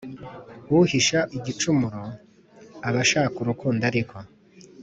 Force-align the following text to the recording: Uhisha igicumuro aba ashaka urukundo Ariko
Uhisha 0.77 1.19
igicumuro 1.37 2.01
aba 2.87 2.99
ashaka 3.05 3.35
urukundo 3.41 3.81
Ariko 3.91 4.17